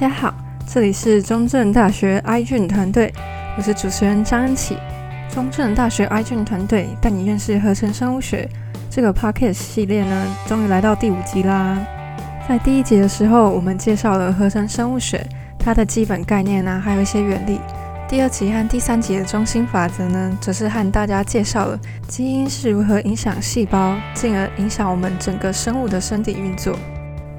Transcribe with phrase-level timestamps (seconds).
[0.00, 0.32] 大家好，
[0.64, 3.12] 这里是中正大学 iGEN 团队，
[3.56, 4.76] 我是主持人张恩琪。
[5.28, 8.48] 中正大学 iGEN 团队带你认识合成生物学
[8.88, 11.76] 这个 podcast 系列呢，终于来到第五集啦。
[12.48, 15.26] 在第一集的时候，我们介绍了合成生物学
[15.58, 17.60] 它的基本概念啊，还有一些原理。
[18.08, 21.76] 第二集和第三集的中心法则呢，则是和大家介绍了
[22.06, 26.78] 基因是如何影响细胞，进而影响我们整个生物的身体运作。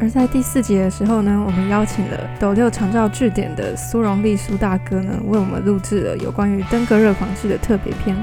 [0.00, 8.16] 而在第四集的时候呢，我们邀请了斗六长照据点的苏荣利苏大哥呢，为我们录制了有关于登革热防治的特别篇。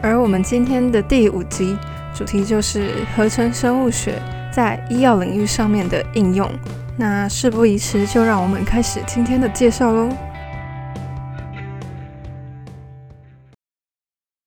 [0.00, 1.76] 而我们今天的第五集
[2.14, 4.22] 主题就是合成生物学
[4.52, 6.48] 在医药领域上面的应用。
[6.96, 10.08] 那事不宜迟，就让我们开始今天的介绍喽。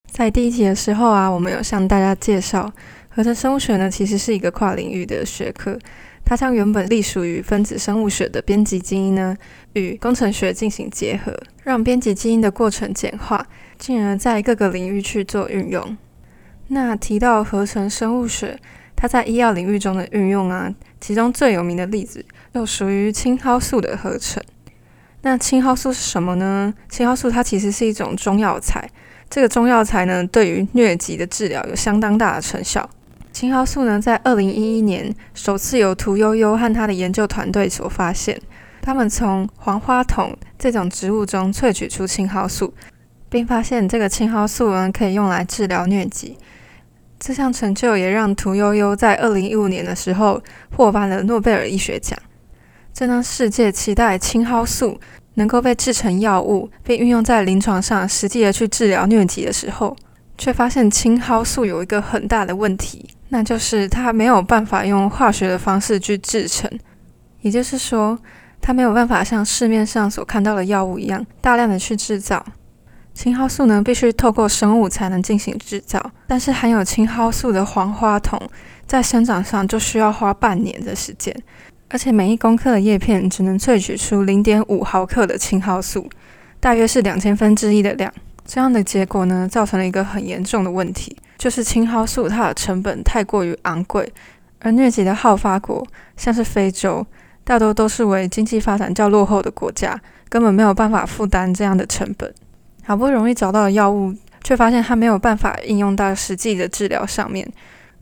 [0.10, 2.72] 在第一集的时候啊，我们有向大家介绍
[3.10, 5.78] 合成生物学呢，其实是一个跨领域的学科。
[6.26, 9.38] 它将原本隶属于分子生物学的编辑基因呢，
[9.74, 11.32] 与工程学进行结合，
[11.64, 13.46] 让编辑基因的过程简化，
[13.78, 15.96] 进而在各个领域去做运用。
[16.70, 18.60] 那提到合成生物学，
[18.96, 24.44] 它在医药领域中的运用啊，其中最有名的例子就属于青蒿素的合成。
[25.22, 26.74] 那青蒿素是什么呢？
[26.90, 28.90] 青蒿素它其实是一种中药材，
[29.30, 32.90] 这个中药材呢，对于疟疾的治疗有相当大的成效。
[33.36, 38.40] 青蒿素呢，在二零一一年首次由屠呦呦和他的研究团队所发现。
[38.82, 42.74] 他们从黄花筒这种植物中萃取出青蒿素，
[43.28, 46.38] 并发现这个青蒿素呢可以用来治疗疟疾。
[47.20, 50.42] 这项成就也让屠呦呦在二零一五年的时候
[50.74, 52.18] 获颁了诺贝尔医学奖。
[52.94, 54.98] 正当世界期待青蒿素
[55.34, 59.94] 能够被制成药物，并运用在临床上实际的去治疗疟疾的时候，
[60.38, 63.06] 却发现青蒿素有一个很大的问题。
[63.36, 66.72] 那就是它没有办法用化学的方式去制成，
[67.42, 68.18] 也就是说，
[68.62, 72.46] 它没有办法像市面上所看到的药物一样大量的去制造。
[73.14, 78.40] 青蒿素呢，必须透过生物才能进行制造，但是含有青蒿素的黄花酮
[78.88, 81.36] 在生长上就需要花半年的时间，
[81.90, 86.10] 而且每一公克的叶片只能萃取出零点五毫克的青蒿素，
[86.62, 88.10] 大约是两千分之一的量。
[88.46, 91.18] 这样的结果呢，造成了一个很严重的问题。
[91.46, 94.12] 就是青蒿素，它的成本太过于昂贵，
[94.62, 95.86] 而疟疾的好发国，
[96.18, 97.06] 像是非洲，
[97.44, 102.34] 大多都是为经济发展较落后的国家，根本没有办法负担这样的成本。
[102.84, 104.12] 好不容易找到了药物，
[104.44, 107.48] 却发现它没有办法应用到实际的治疗上面。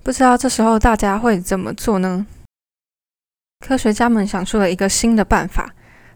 [0.03, 2.25] 不知道这时候大家会怎么做呢？
[3.59, 5.72] 科学家们想出了一个新的办法。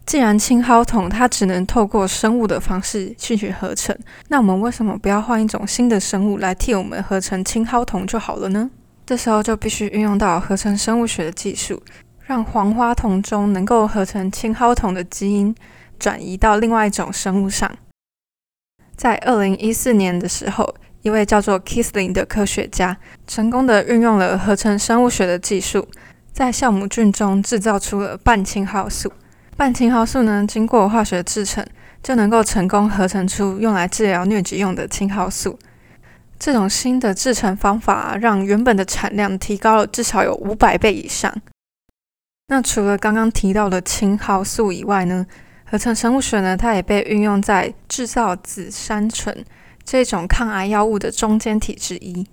[0.08, 3.94] 既然青蒿酮它只能透过生物的方式去去合成，
[4.28, 8.70] 那我们为什么不要换一种新的生物来替我们合成青蒿酮就好了呢？
[9.04, 11.82] 这时候就必须运用到合成生物学的技术，
[12.24, 15.54] 让黄花酮中能够合成青蒿酮的基因
[15.98, 17.70] 转移到另外一种生物上。
[18.96, 25.86] 在二零一四年的时候，一位叫做 Kissling 的科学家成功的运用了合成生物学的技术，
[26.32, 29.12] 在酵母菌中制造出了半青蒿素。
[29.58, 31.66] 半青蒿素呢，经过化学制程，
[32.00, 35.58] 就能够成功合成出用来治疗疟疾用的青蒿素。
[36.38, 41.34] 这种新的制成方法，让原本的产量提高了至少有五百倍以上。
[42.46, 45.26] 那除了刚刚提到的青蒿素以外呢，
[45.64, 49.44] 合成生物学呢，它也被运用在制造紫杉醇
[49.82, 52.24] 这种抗癌药物的中间体之一。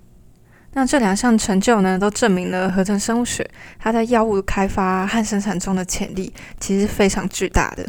[0.76, 3.48] 那这两项成就呢，都证明了合成生物学
[3.78, 7.86] 它在药物开发和生产中的潜力其实非常巨大的。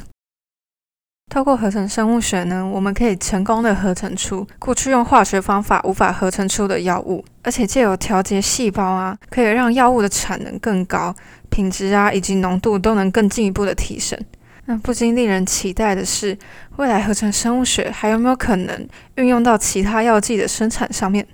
[1.29, 11.13] 透过合成生物学呢，我们可以成功的合成出过去用化学方法无法合成出的药物，而且借由调节细胞啊，可以让药物的产能更高，
[11.49, 14.17] 品质啊以及浓度都能更进一步的提升。
[14.63, 16.37] 那不禁令人期待的是，
[16.77, 21.27] 未来合成生物学还有没有可能运用到其他药剂的生产上面？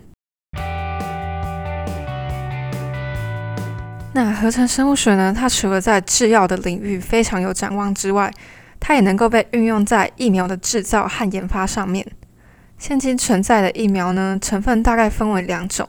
[4.15, 8.31] 那合成生物学呢，它除了在制药的领域非常有展望之外，
[8.79, 12.05] 它也能够被运用在疫苗的制造和研发上面。
[12.77, 15.87] 现今存在的疫苗呢，成分大概分为两种。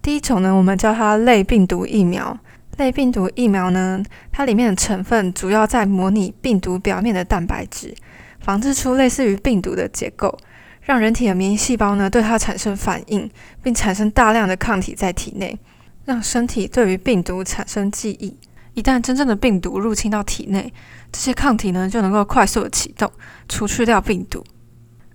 [0.00, 2.38] 第一种呢，我们叫它类病毒疫苗。
[2.76, 7.92] 类病毒疫苗呢，它里面的成分主要在模拟病毒表面的蛋白质，
[8.38, 10.38] 仿制出类似于病毒的结构，
[10.82, 13.28] 让人体的免疫细胞呢对它产生反应，
[13.62, 15.58] 并产生大量的抗体在体内。
[16.06, 18.34] 让身体对于病毒产生记忆，
[18.74, 20.72] 一旦真正的病毒入侵到体内，
[21.12, 23.10] 这些抗体呢就能够快速的启动，
[23.48, 24.42] 除去掉病毒。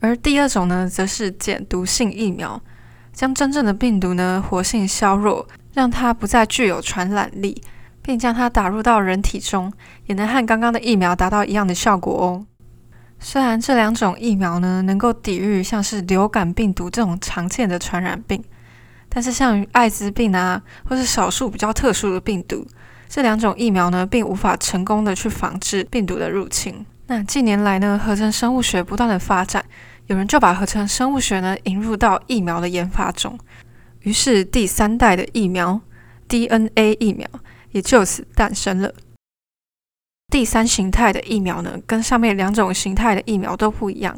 [0.02, 2.62] 而第二种呢，则是减毒性疫苗，
[3.14, 7.64] 将真正的病毒呢活性削弱，让它不再具有传染力，
[8.02, 9.72] 并将它打入到人体中，
[10.08, 12.46] 也能和刚刚的疫苗达到一样的效果哦。
[13.20, 18.44] 虽然这两种疫苗呢，能够抵御像是流感病毒这种常见的传染病，
[19.14, 22.66] 但是像艾滋病啊，或是少数比较特殊的病毒，
[23.10, 26.86] 这两种疫苗呢，并无法成功的去防治病毒的入侵。
[27.08, 29.66] 那近年来呢，合成生物学不断的发展，
[30.08, 33.38] 有人就把合成生物学呢引入到疫苗的研发中，
[34.00, 35.82] 于是第三代的疫苗
[36.30, 37.28] DNA 疫苗
[37.72, 38.94] 也就此诞生了。
[40.30, 44.18] 第三形态的疫苗呢，跟上面两种形态的疫苗都不一样。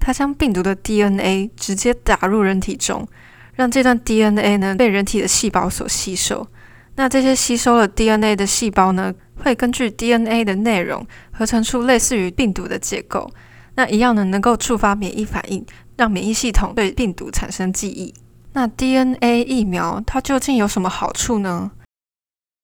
[0.00, 3.06] 它将病毒的 DNA 直接打入人体中，
[3.54, 6.46] 让这段 DNA 呢被人体的细胞所吸收。
[6.96, 13.30] 那这些吸收了 DNA 的细胞呢，会根据 DNA 的内容合成出类似于病毒的结构。
[13.74, 15.64] 那一样呢，能够触发免疫反应，
[15.96, 18.12] 让免疫系统对病毒产生记忆。
[18.52, 21.70] 那 DNA 疫苗它究竟有什么好处呢？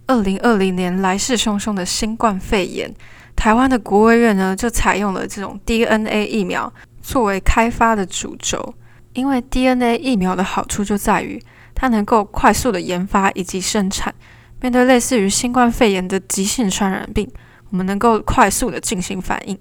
[0.07, 2.95] 二零二零年来势汹汹的新冠肺炎，
[3.35, 6.71] 台湾的国卫院呢就采用了这种 DNA 疫苗
[7.01, 8.75] 作为开发的主轴。
[9.13, 11.43] 因为 DNA 疫苗的好处就在于
[11.75, 14.15] 它能够快速的研发以及生产，
[14.61, 17.31] 面对类似于新冠肺炎的急性传染病，
[17.71, 19.59] 我们能够快速的进行反应。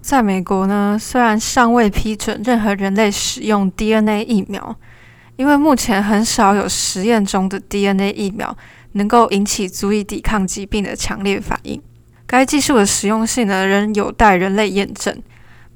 [0.00, 4.76] 在美国呢，虽然尚未批准任何人类使用 DNA 疫苗，
[5.36, 8.56] 因为目前很少有实验中的 DNA 疫苗。
[8.92, 11.80] 能够引起足以抵抗疾病的强烈反应。
[12.26, 15.14] 该技术的实用性呢，仍有待人类验证。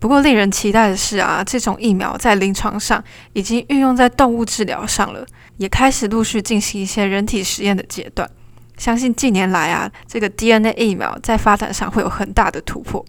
[0.03, 3.01] 不过，令人期待的是啊，这种疫苗在临床上
[3.35, 5.25] 已经运用在动物治疗上了，
[5.59, 8.29] 也开始陆续进行一些人体实验的阶段。
[8.77, 13.05] 相信近年来啊，这个 DNA 疫苗在发展上会有很大的突破。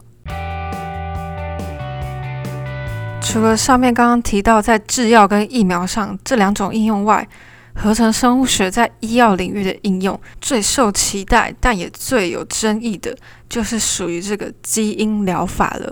[3.24, 7.28] 除了上面刚刚提到在制药跟疫苗上这两种应用外，
[7.74, 13.18] 合成生物学在医药领域的应用最受期待，但也最有争议的，
[13.50, 15.92] 就是属于这个基因疗法了。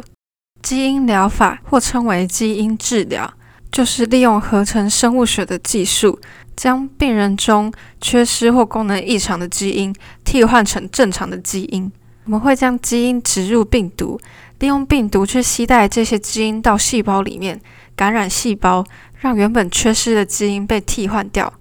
[0.61, 3.33] 基因疗法或称为基因治疗，
[3.71, 6.19] 就是利用合成生物学的技术，
[6.55, 9.93] 将病人中缺失或功能异常的基因
[10.23, 11.91] 替换成正常的基因。
[12.25, 14.19] 我们会将基因植入病毒，
[14.59, 17.59] 利用病毒去携带这些基因到细胞里面，
[17.95, 18.85] 感染细胞，
[19.19, 21.51] 让原本缺失的基因被替换掉。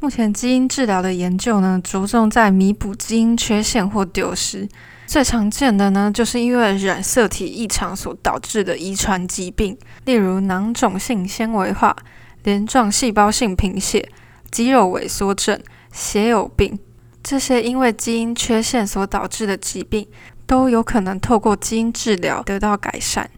[0.00, 4.68] 目前基因治疗的研究呢，着重在弥补基因缺陷或丢失。
[5.06, 11.96] 最常见的呢，就是因为染色体异常所导致的遗传疾病，例如囊肿性纤维化、
[12.42, 14.08] 鳞状细胞性贫血、
[14.50, 15.58] 肌肉萎缩症、
[15.92, 16.78] 血友病。
[17.22, 20.06] 这些因为基因缺陷所导致的疾病，
[20.46, 23.28] 都有可能透过基因治疗得到改善。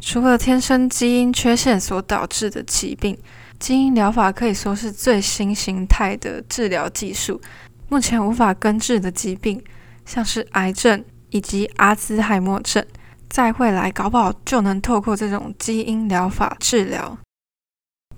[0.00, 3.18] 除了天生基因缺陷所导致的疾病，
[3.58, 7.40] 基因疗法可以说是最新形态的治疗技术。
[7.88, 9.62] 目前无法根治的疾病，
[10.08, 12.82] 像是癌症以及阿兹海默症，
[13.28, 17.18] 在未来搞不好就能透过这种基因疗法治疗。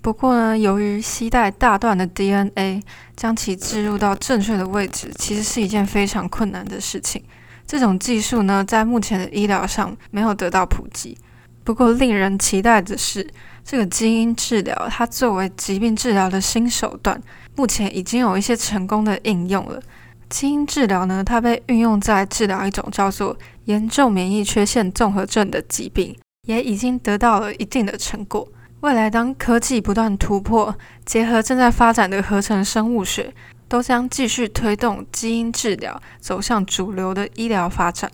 [0.00, 2.80] 不过呢，由于携带大段的 DNA，
[3.16, 7.20] 将其置入到正确的位置，其实是一件非常困难的事情。
[7.66, 11.18] 这种技术呢，在目前的医疗上没有得到普及。
[11.64, 13.28] 不过，令人期待的是，
[13.64, 17.20] 这个基因治疗，它作为疾病治疗的新手段，
[17.56, 19.82] 目前已经有一些成功的应用了。
[20.30, 26.16] 基因治疗呢，它被运用在治疗一种叫做严重免疫缺陷综合症的疾病，
[26.46, 28.48] 也已经得到了一定的成果。
[28.80, 30.74] 未来，当科技不断突破，
[31.04, 33.34] 结合正在发展的合成生物学，
[33.68, 38.10] 都将继续推动基因治疗走向主流的医疗发展。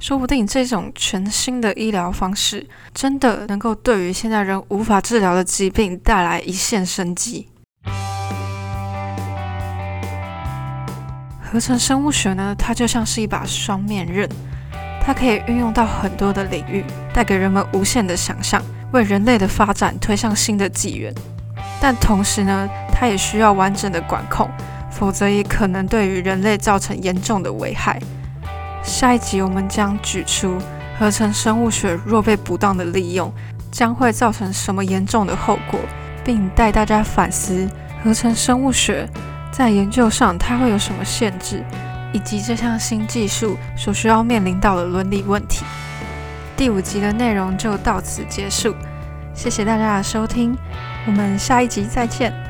[0.00, 7.46] 说不定这种全新的医疗方式，真的能够对于现在人无法治疗的疾病带来一线生机。
[11.54, 14.28] 合成生物学呢，它就像是一把双面刃，
[15.00, 21.14] 它可以运用到很多的领域，带给人们无限的想象，为人类的发展推向新的纪元。
[21.80, 24.50] 但同时呢，它也需要完整的管控，
[24.90, 28.00] 否则也可能对于人类造成严重的危害。
[28.82, 30.58] 下一集我们将举出
[30.98, 33.32] 合成生物学若被不当的利用，
[33.70, 35.78] 将会造成什么严重的后果，
[36.24, 37.70] 并带大家反思
[38.02, 39.08] 合成生物学
[39.56, 41.62] 在研究上它会有什么限制，
[42.12, 45.64] 以及这项新技术所需要面临到的伦理问题。
[46.56, 48.74] 第五集的内容就到此结束，
[49.32, 50.58] 谢谢大家的收听，
[51.06, 52.43] 我们下一集再见。